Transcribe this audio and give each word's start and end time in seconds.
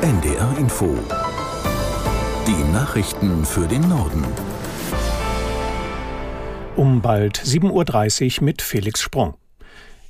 NDR 0.00 0.56
Info. 0.56 0.96
Die 2.46 2.72
Nachrichten 2.72 3.44
für 3.44 3.66
den 3.66 3.88
Norden. 3.88 4.24
Um 6.76 7.02
bald 7.02 7.36
7.30 7.36 8.38
Uhr 8.38 8.44
mit 8.44 8.62
Felix 8.62 9.02
Sprung. 9.02 9.34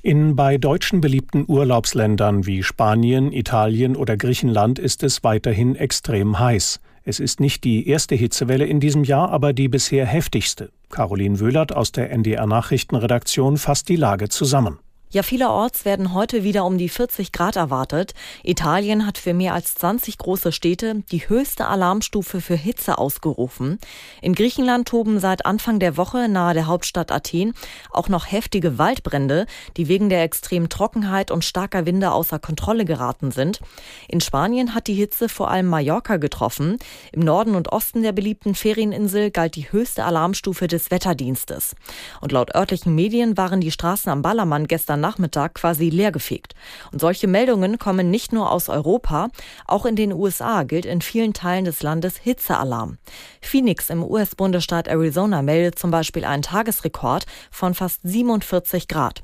In 0.03 0.35
bei 0.35 0.59
Deutschen 0.59 1.01
beliebten 1.01 1.43
Urlaubsländern 1.47 2.45
wie 2.45 2.61
Spanien, 2.61 3.31
Italien 3.31 3.95
oder 3.95 4.15
Griechenland 4.15 4.77
ist 4.77 5.01
es 5.01 5.23
weiterhin 5.23 5.75
extrem 5.75 6.37
heiß. 6.37 6.79
Es 7.03 7.19
ist 7.19 7.39
nicht 7.39 7.63
die 7.63 7.87
erste 7.87 8.13
Hitzewelle 8.13 8.67
in 8.67 8.79
diesem 8.79 9.03
Jahr, 9.03 9.31
aber 9.31 9.53
die 9.53 9.69
bisher 9.69 10.05
heftigste. 10.05 10.69
Caroline 10.91 11.39
Wöhlert 11.39 11.75
aus 11.75 11.91
der 11.91 12.11
NDR 12.11 12.45
Nachrichtenredaktion 12.45 13.57
fasst 13.57 13.89
die 13.89 13.95
Lage 13.95 14.29
zusammen. 14.29 14.77
Ja, 15.11 15.23
vielerorts 15.23 15.85
werden 15.85 16.13
heute 16.13 16.43
wieder 16.43 16.65
um 16.65 16.77
die 16.77 16.87
40 16.87 17.31
Grad 17.31 17.55
erwartet. 17.55 18.13
Italien 18.43 19.07
hat 19.07 19.17
für 19.17 19.33
mehr 19.33 19.55
als 19.55 19.73
20 19.73 20.19
große 20.19 20.51
Städte 20.51 21.01
die 21.11 21.27
höchste 21.27 21.65
Alarmstufe 21.65 22.41
für 22.41 22.53
Hitze 22.53 22.99
ausgerufen. 22.99 23.79
In 24.21 24.35
Griechenland 24.35 24.87
toben 24.87 25.19
seit 25.19 25.47
Anfang 25.47 25.79
der 25.79 25.97
Woche 25.97 26.29
nahe 26.29 26.53
der 26.53 26.67
Hauptstadt 26.67 27.11
Athen 27.11 27.55
auch 27.89 28.07
noch 28.07 28.31
heftige 28.31 28.77
Waldbrände, 28.77 29.47
die 29.77 29.87
wegen 29.87 30.09
der 30.09 30.21
extremen 30.21 30.69
Trockenheit 30.69 31.31
und 31.31 31.43
starker 31.43 31.87
Winde 31.87 32.11
außer 32.11 32.37
Kontrolle 32.37 32.85
geraten 32.85 33.31
sind. 33.31 33.61
In 34.07 34.21
Spanien 34.21 34.75
hat 34.75 34.85
die 34.85 34.93
Hitze 34.93 35.27
vor 35.27 35.49
allem 35.49 35.65
Mallorca 35.65 36.17
getroffen. 36.17 36.77
Im 37.11 37.21
Norden 37.21 37.55
und 37.55 37.71
Osten 37.71 38.03
der 38.03 38.11
beliebten 38.11 38.53
Ferieninsel 38.53 39.31
galt 39.31 39.55
die 39.55 39.71
höchste 39.71 40.03
Alarmstufe 40.03 40.67
des 40.67 40.91
Wetterdienstes. 40.91 41.75
Und 42.21 42.31
laut 42.31 42.53
örtlichen 42.53 42.93
Medien 42.93 43.37
waren 43.37 43.59
die 43.59 43.71
Straßen 43.71 44.11
am 44.11 44.21
Ballermann 44.21 44.67
gestern 44.67 44.98
Nachmittag 44.99 45.55
quasi 45.55 45.89
leergefegt. 45.89 46.53
Und 46.91 46.99
solche 46.99 47.27
Meldungen 47.27 47.79
kommen 47.79 48.09
nicht 48.09 48.33
nur 48.33 48.51
aus 48.51 48.69
Europa, 48.69 49.29
auch 49.67 49.85
in 49.85 49.95
den 49.95 50.13
USA 50.13 50.63
gilt 50.63 50.85
in 50.85 51.01
vielen 51.01 51.33
Teilen 51.33 51.65
des 51.65 51.83
Landes 51.83 52.17
Hitzealarm. 52.17 52.97
Phoenix 53.41 53.89
im 53.89 54.03
US-Bundesstaat 54.03 54.87
Arizona 54.87 55.41
meldet 55.41 55.79
zum 55.79 55.91
Beispiel 55.91 56.25
einen 56.25 56.43
Tagesrekord 56.43 57.25
von 57.51 57.73
fast 57.73 58.01
47 58.03 58.87
Grad. 58.87 59.23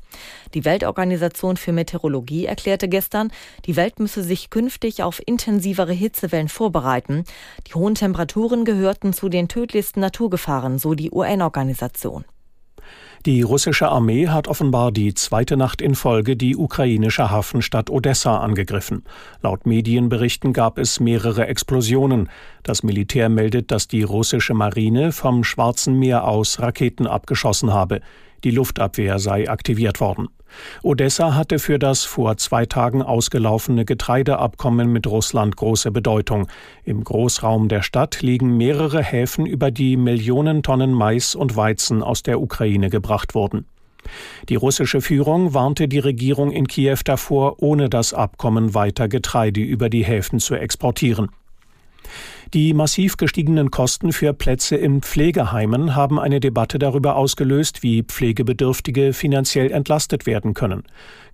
Die 0.54 0.64
Weltorganisation 0.64 1.56
für 1.56 1.72
Meteorologie 1.72 2.46
erklärte 2.46 2.88
gestern, 2.88 3.30
die 3.66 3.76
Welt 3.76 3.98
müsse 4.00 4.22
sich 4.22 4.50
künftig 4.50 5.02
auf 5.02 5.20
intensivere 5.24 5.92
Hitzewellen 5.92 6.48
vorbereiten. 6.48 7.24
Die 7.66 7.74
hohen 7.74 7.94
Temperaturen 7.94 8.64
gehörten 8.64 9.12
zu 9.12 9.28
den 9.28 9.48
tödlichsten 9.48 10.00
Naturgefahren, 10.00 10.78
so 10.78 10.94
die 10.94 11.10
UN-Organisation. 11.10 12.24
Die 13.26 13.42
russische 13.42 13.88
Armee 13.88 14.28
hat 14.28 14.46
offenbar 14.46 14.92
die 14.92 15.12
zweite 15.14 15.56
Nacht 15.56 15.82
in 15.82 15.94
Folge 15.94 16.36
die 16.36 16.56
ukrainische 16.56 17.30
Hafenstadt 17.30 17.90
Odessa 17.90 18.38
angegriffen. 18.38 19.02
Laut 19.42 19.66
Medienberichten 19.66 20.52
gab 20.52 20.78
es 20.78 21.00
mehrere 21.00 21.48
Explosionen. 21.48 22.28
Das 22.62 22.82
Militär 22.82 23.28
meldet, 23.28 23.72
dass 23.72 23.88
die 23.88 24.02
russische 24.02 24.54
Marine 24.54 25.10
vom 25.10 25.42
Schwarzen 25.42 25.98
Meer 25.98 26.24
aus 26.24 26.60
Raketen 26.60 27.06
abgeschossen 27.06 27.72
habe. 27.72 28.00
Die 28.44 28.50
Luftabwehr 28.50 29.18
sei 29.18 29.48
aktiviert 29.48 30.00
worden. 30.00 30.28
Odessa 30.82 31.34
hatte 31.34 31.58
für 31.58 31.78
das 31.78 32.04
vor 32.04 32.36
zwei 32.36 32.66
Tagen 32.66 33.02
ausgelaufene 33.02 33.84
Getreideabkommen 33.84 34.92
mit 34.92 35.06
Russland 35.06 35.56
große 35.56 35.90
Bedeutung. 35.90 36.48
Im 36.84 37.02
Großraum 37.02 37.68
der 37.68 37.82
Stadt 37.82 38.22
liegen 38.22 38.56
mehrere 38.56 39.02
Häfen, 39.02 39.46
über 39.46 39.70
die 39.70 39.96
Millionen 39.96 40.62
Tonnen 40.62 40.92
Mais 40.92 41.34
und 41.34 41.56
Weizen 41.56 42.02
aus 42.02 42.22
der 42.22 42.40
Ukraine 42.40 42.90
gebracht 42.90 43.34
wurden. 43.34 43.66
Die 44.48 44.54
russische 44.54 45.00
Führung 45.00 45.52
warnte 45.52 45.88
die 45.88 45.98
Regierung 45.98 46.52
in 46.52 46.68
Kiew 46.68 46.98
davor, 47.04 47.60
ohne 47.60 47.88
das 47.90 48.14
Abkommen 48.14 48.72
weiter 48.72 49.08
Getreide 49.08 49.60
über 49.60 49.90
die 49.90 50.04
Häfen 50.04 50.38
zu 50.38 50.54
exportieren. 50.54 51.30
Die 52.54 52.74
massiv 52.74 53.16
gestiegenen 53.16 53.70
Kosten 53.70 54.12
für 54.12 54.32
Plätze 54.32 54.76
in 54.76 55.02
Pflegeheimen 55.02 55.94
haben 55.94 56.18
eine 56.18 56.40
Debatte 56.40 56.78
darüber 56.78 57.16
ausgelöst, 57.16 57.82
wie 57.82 58.02
Pflegebedürftige 58.02 59.12
finanziell 59.12 59.70
entlastet 59.72 60.26
werden 60.26 60.54
können. 60.54 60.84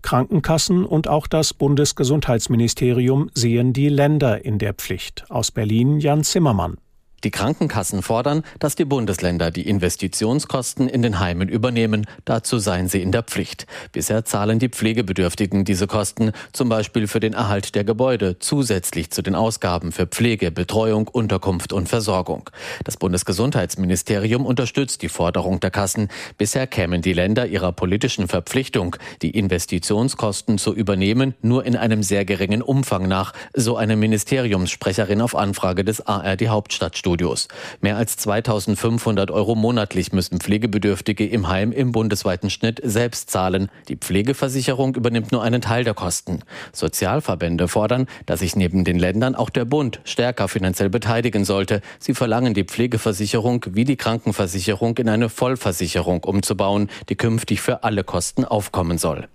Krankenkassen 0.03 0.85
und 0.85 1.09
auch 1.09 1.27
das 1.27 1.55
Bundesgesundheitsministerium 1.55 3.31
sehen 3.35 3.73
die 3.73 3.89
Länder 3.89 4.45
in 4.45 4.59
der 4.59 4.75
Pflicht. 4.75 5.25
Aus 5.31 5.51
Berlin 5.51 6.01
Jan 6.01 6.25
Zimmermann. 6.25 6.77
Die 7.25 7.31
Krankenkassen 7.31 8.03
fordern, 8.03 8.43
dass 8.59 8.75
die 8.75 8.85
Bundesländer 8.85 9.53
die 9.53 9.69
Investitionskosten 9.69 10.89
in 10.89 11.03
den 11.03 11.21
Heimen 11.21 11.49
übernehmen. 11.49 12.07
Dazu 12.25 12.59
seien 12.59 12.89
sie 12.89 13.01
in 13.01 13.13
der 13.13 13.23
Pflicht. 13.23 13.67
Bisher 13.93 14.25
zahlen 14.25 14.59
die 14.59 14.69
Pflegebedürftigen 14.69 15.65
diese 15.65 15.87
Kosten, 15.87 16.33
zum 16.53 16.69
Beispiel 16.69 17.07
für 17.07 17.21
den 17.21 17.33
Erhalt 17.33 17.77
der 17.77 17.85
Gebäude, 17.85 18.41
zusätzlich 18.41 19.13
zu 19.13 19.23
den 19.23 19.37
Ausgaben 19.37 19.93
für 19.93 20.07
Pflege, 20.07 20.51
Betreuung, 20.51 21.07
Unterkunft 21.07 21.73
und 21.73 21.89
Versorgung. 21.89 22.51
Das 22.83 22.97
Bundesgesundheitsministerium 22.97 24.45
unterstützt 24.45 25.03
die 25.03 25.09
Forderung 25.09 25.61
der 25.61 25.71
Kassen. 25.71 26.09
Bisher 26.39 26.67
kämen 26.67 27.03
die 27.03 27.13
Länder 27.13 27.47
ihrer 27.47 27.71
politischen 27.71 28.27
Verpflichtung, 28.27 28.97
die 29.23 29.31
Investitionskosten 29.31 30.59
zu 30.59 30.75
übernehmen, 30.75 31.35
nur 31.41 31.65
in 31.65 31.77
einem 31.77 32.03
sehr 32.03 32.25
geringen 32.25 32.63
Umfang 32.63 33.07
nach, 33.07 33.33
so 33.55 33.77
eine 33.77 33.95
Ministeriumssprecherin 33.95 35.21
auf 35.21 35.37
Anfrage 35.37 35.85
des 35.85 36.05
ARD 36.05 36.49
Hauptstadtstudios. 36.49 37.12
Fitnessstudios. 37.13 37.49
Mehr 37.81 37.97
als 37.97 38.17
2500 38.17 39.31
Euro 39.31 39.55
monatlich 39.55 40.13
müssen 40.13 40.41
Pflegebedürftige 40.41 41.27
im 41.27 41.49
Heim 41.49 41.73
im 41.73 41.93
bundesweiten 41.93 42.51
Schnitt 42.51 42.81
selbst 42.83 43.31
zahlen. 43.31 43.71
Die 43.89 43.97
Pflegeversicherung 43.97 44.95
übernimmt 44.95 45.33
nur 45.33 45.43
einen 45.43 45.61
Teil 45.61 45.85
der 45.85 45.95
Kosten. 45.95 46.41
Sozialverbände 46.73 47.69
fordern, 47.69 48.07
dass 48.27 48.41
sich 48.41 48.57
neben 48.57 48.85
den 48.85 48.99
Ländern 48.99 49.35
auch 49.35 49.51
der 49.51 49.65
Bund 49.65 50.01
stärker 50.05 50.49
finanziell 50.49 50.91
beteiligen 50.91 51.45
sollte. 51.45 51.81
Sie 51.99 52.15
verlangen 52.15 52.55
die 52.55 52.65
Pflegeversicherung 52.65 53.65
wie 53.71 53.85
die 53.85 53.97
Krankenversicherung 53.97 54.97
in 54.99 55.09
eine 55.09 55.29
Vollversicherung 55.29 56.25
umzubauen, 56.25 56.89
die 57.09 57.17
künftig 57.17 57.61
für 57.61 57.85
alle 57.85 58.05
Kosten 58.05 58.45
aufkommen 58.45 58.99
soll. 58.99 59.29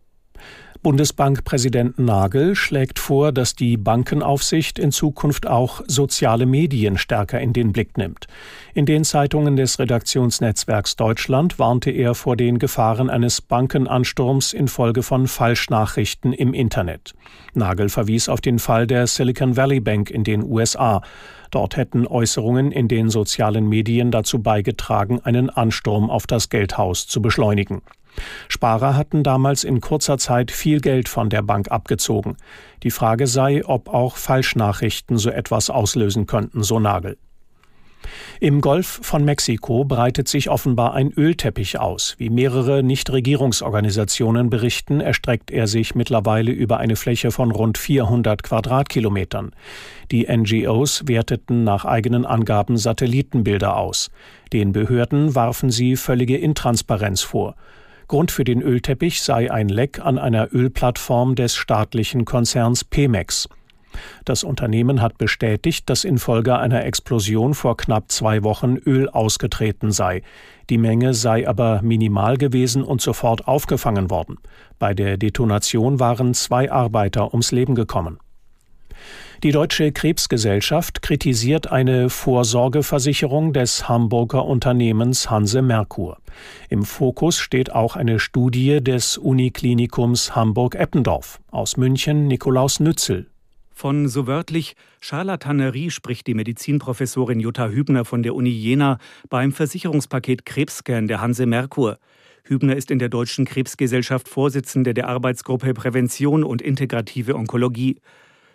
Bundesbankpräsident 0.81 1.99
Nagel 1.99 2.55
schlägt 2.55 2.99
vor, 2.99 3.31
dass 3.31 3.55
die 3.55 3.77
Bankenaufsicht 3.77 4.79
in 4.79 4.91
Zukunft 4.91 5.47
auch 5.47 5.81
soziale 5.87 6.45
Medien 6.45 6.97
stärker 6.97 7.39
in 7.39 7.53
den 7.53 7.71
Blick 7.71 7.97
nimmt. 7.97 8.27
In 8.73 8.85
den 8.85 9.03
Zeitungen 9.03 9.55
des 9.55 9.79
Redaktionsnetzwerks 9.79 10.95
Deutschland 10.95 11.59
warnte 11.59 11.91
er 11.91 12.15
vor 12.15 12.35
den 12.35 12.59
Gefahren 12.59 13.09
eines 13.09 13.41
Bankenansturms 13.41 14.53
infolge 14.53 15.03
von 15.03 15.27
Falschnachrichten 15.27 16.33
im 16.33 16.53
Internet. 16.53 17.13
Nagel 17.53 17.89
verwies 17.89 18.29
auf 18.29 18.41
den 18.41 18.59
Fall 18.59 18.87
der 18.87 19.07
Silicon 19.07 19.57
Valley 19.57 19.79
Bank 19.79 20.09
in 20.09 20.23
den 20.23 20.43
USA. 20.43 21.01
Dort 21.51 21.77
hätten 21.77 22.07
Äußerungen 22.07 22.71
in 22.71 22.87
den 22.87 23.09
sozialen 23.09 23.67
Medien 23.67 24.11
dazu 24.11 24.39
beigetragen, 24.39 25.19
einen 25.21 25.49
Ansturm 25.49 26.09
auf 26.09 26.27
das 26.27 26.49
Geldhaus 26.49 27.07
zu 27.07 27.21
beschleunigen. 27.21 27.81
Sparer 28.49 28.95
hatten 28.95 29.23
damals 29.23 29.63
in 29.63 29.81
kurzer 29.81 30.17
Zeit 30.17 30.51
viel 30.51 30.81
Geld 30.81 31.09
von 31.09 31.29
der 31.29 31.41
Bank 31.41 31.71
abgezogen. 31.71 32.37
Die 32.83 32.91
Frage 32.91 33.27
sei, 33.27 33.65
ob 33.65 33.89
auch 33.89 34.17
Falschnachrichten 34.17 35.17
so 35.17 35.29
etwas 35.29 35.69
auslösen 35.69 36.25
könnten, 36.25 36.63
so 36.63 36.79
Nagel. 36.79 37.17
Im 38.39 38.61
Golf 38.61 38.99
von 39.01 39.25
Mexiko 39.25 39.83
breitet 39.83 40.27
sich 40.27 40.49
offenbar 40.49 40.93
ein 40.93 41.11
Ölteppich 41.11 41.79
aus. 41.79 42.15
Wie 42.17 42.29
mehrere 42.29 42.83
Nichtregierungsorganisationen 42.83 44.49
berichten, 44.49 45.01
erstreckt 45.01 45.49
er 45.49 45.67
sich 45.67 45.95
mittlerweile 45.95 46.51
über 46.51 46.77
eine 46.77 46.95
Fläche 46.95 47.31
von 47.31 47.51
rund 47.51 47.77
400 47.77 48.43
Quadratkilometern. 48.43 49.51
Die 50.11 50.27
NGOs 50.27 51.07
werteten 51.07 51.63
nach 51.63 51.85
eigenen 51.85 52.25
Angaben 52.25 52.77
Satellitenbilder 52.77 53.75
aus. 53.75 54.11
Den 54.53 54.71
Behörden 54.71 55.35
warfen 55.35 55.71
sie 55.71 55.95
völlige 55.95 56.37
Intransparenz 56.37 57.21
vor. 57.21 57.55
Grund 58.07 58.31
für 58.31 58.43
den 58.43 58.61
Ölteppich 58.61 59.21
sei 59.21 59.51
ein 59.51 59.67
Leck 59.67 59.99
an 59.99 60.17
einer 60.17 60.53
Ölplattform 60.53 61.35
des 61.35 61.55
staatlichen 61.55 62.23
Konzerns 62.23 62.83
Pemex. 62.83 63.49
Das 64.25 64.43
Unternehmen 64.43 65.01
hat 65.01 65.17
bestätigt, 65.17 65.89
dass 65.89 66.03
infolge 66.03 66.57
einer 66.57 66.85
Explosion 66.85 67.53
vor 67.53 67.77
knapp 67.77 68.11
zwei 68.11 68.43
Wochen 68.43 68.77
Öl 68.77 69.09
ausgetreten 69.09 69.91
sei. 69.91 70.21
Die 70.69 70.77
Menge 70.77 71.13
sei 71.13 71.47
aber 71.47 71.81
minimal 71.81 72.37
gewesen 72.37 72.83
und 72.83 73.01
sofort 73.01 73.47
aufgefangen 73.47 74.09
worden. 74.09 74.37
Bei 74.79 74.93
der 74.93 75.17
Detonation 75.17 75.99
waren 75.99 76.33
zwei 76.33 76.71
Arbeiter 76.71 77.33
ums 77.33 77.51
Leben 77.51 77.75
gekommen. 77.75 78.19
Die 79.43 79.51
Deutsche 79.51 79.91
Krebsgesellschaft 79.91 81.03
kritisiert 81.03 81.71
eine 81.71 82.09
Vorsorgeversicherung 82.09 83.53
des 83.53 83.87
Hamburger 83.87 84.43
Unternehmens 84.45 85.29
Hanse 85.29 85.61
Merkur. 85.61 86.17
Im 86.69 86.83
Fokus 86.83 87.37
steht 87.37 87.71
auch 87.71 87.95
eine 87.95 88.17
Studie 88.17 88.83
des 88.83 89.15
Uniklinikums 89.19 90.35
Hamburg-Eppendorf. 90.35 91.39
Aus 91.51 91.77
München 91.77 92.25
Nikolaus 92.25 92.79
Nützel. 92.79 93.27
Von 93.75 94.07
so 94.07 94.25
wörtlich 94.25 94.75
Scharlatanerie 95.01 95.91
spricht 95.91 96.25
die 96.25 96.33
Medizinprofessorin 96.33 97.39
Jutta 97.39 97.67
Hübner 97.67 98.05
von 98.05 98.23
der 98.23 98.33
Uni 98.33 98.49
Jena 98.49 98.97
beim 99.29 99.51
Versicherungspaket 99.51 100.47
Krebscan 100.47 101.07
der 101.07 101.21
Hanse 101.21 101.45
Merkur. 101.45 101.99
Hübner 102.43 102.75
ist 102.75 102.89
in 102.89 102.97
der 102.97 103.09
Deutschen 103.09 103.45
Krebsgesellschaft 103.45 104.27
Vorsitzende 104.27 104.95
der 104.95 105.07
Arbeitsgruppe 105.07 105.75
Prävention 105.75 106.43
und 106.43 106.63
integrative 106.63 107.35
Onkologie. 107.35 107.97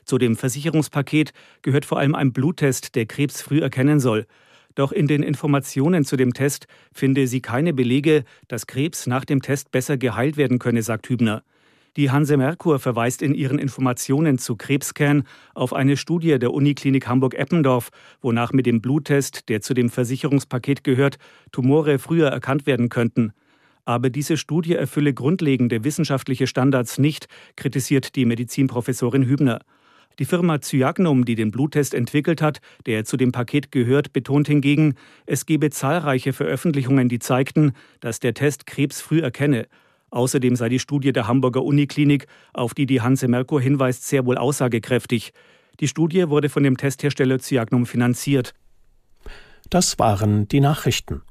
Zu 0.05 0.19
dem 0.19 0.37
Versicherungspaket 0.37 1.33
gehört 1.63 1.85
vor 1.85 1.99
allem 1.99 2.15
ein 2.15 2.33
Bluttest, 2.33 2.95
der 2.95 3.07
Krebs 3.07 3.43
früh 3.43 3.61
erkennen 3.61 4.01
soll. 4.01 4.27
Doch 4.75 4.93
in 4.93 5.07
den 5.07 5.23
Informationen 5.23 6.05
zu 6.05 6.17
dem 6.17 6.33
Test 6.33 6.67
finde 6.93 7.27
sie 7.27 7.41
keine 7.41 7.75
Belege, 7.75 8.25
dass 8.49 8.67
Krebs 8.67 9.07
nach 9.07 9.25
dem 9.25 9.43
Test 9.43 9.71
besser 9.71 9.99
geheilt 9.99 10.37
werden 10.37 10.59
könne, 10.59 10.83
sagt 10.83 11.09
Hübner. 11.09 11.43
Die 11.99 12.11
Hanse 12.11 12.39
Merkur 12.39 12.79
verweist 12.79 13.21
in 13.21 13.35
ihren 13.35 13.59
Informationen 13.59 14.39
zu 14.39 14.57
Krebscan 14.57 15.25
auf 15.53 15.75
eine 15.75 15.99
Studie 15.99 16.39
der 16.39 16.55
Uniklinik 16.55 17.07
Hamburg-Eppendorf, 17.07 17.91
wonach 18.23 18.53
mit 18.55 18.65
dem 18.65 18.81
Bluttest, 18.81 19.51
der 19.51 19.61
zu 19.61 19.75
dem 19.75 19.91
Versicherungspaket 19.91 20.85
gehört, 20.85 21.19
Tumore 21.51 21.99
früher 21.99 22.29
erkannt 22.29 22.65
werden 22.65 22.89
könnten. 22.89 23.35
Aber 23.85 24.09
diese 24.09 24.39
Studie 24.39 24.75
erfülle 24.75 25.13
grundlegende 25.13 25.85
wissenschaftliche 25.85 26.47
Standards 26.47 26.97
nicht, 26.97 27.27
kritisiert 27.57 28.17
die 28.17 28.25
Medizinprofessorin 28.25 29.27
Hübner. 29.27 29.61
Die 30.19 30.25
Firma 30.25 30.61
Cyagnum, 30.61 31.25
die 31.25 31.35
den 31.35 31.50
Bluttest 31.50 31.94
entwickelt 31.94 32.43
hat, 32.43 32.61
der 32.87 33.05
zu 33.05 33.17
dem 33.17 33.32
Paket 33.32 33.73
gehört, 33.73 34.12
betont 34.12 34.47
hingegen, 34.47 34.94
es 35.26 35.47
gebe 35.47 35.70
zahlreiche 35.70 36.32
Veröffentlichungen, 36.32 37.09
die 37.09 37.19
zeigten, 37.19 37.73
dass 38.00 38.20
der 38.20 38.35
Test 38.35 38.67
Krebs 38.67 39.00
früh 39.00 39.20
erkenne. 39.20 39.67
Außerdem 40.11 40.56
sei 40.56 40.69
die 40.69 40.79
Studie 40.79 41.12
der 41.12 41.26
Hamburger 41.26 41.62
Uniklinik, 41.62 42.26
auf 42.53 42.75
die 42.75 42.87
die 42.87 43.00
Hanse 43.00 43.29
Merkur 43.29 43.61
hinweist, 43.61 44.06
sehr 44.06 44.26
wohl 44.26 44.37
aussagekräftig. 44.37 45.32
Die 45.81 45.88
Studie 45.88 46.29
wurde 46.29 46.50
von 46.50 46.62
dem 46.62 46.76
Testhersteller 46.76 47.38
Cyagnum 47.38 47.87
finanziert. 47.87 48.55
Das 49.70 49.99
waren 49.99 50.47
die 50.49 50.61
Nachrichten. 50.61 51.23